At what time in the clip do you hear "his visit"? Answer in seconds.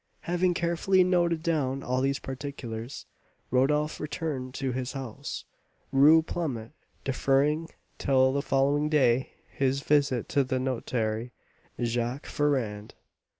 9.51-10.27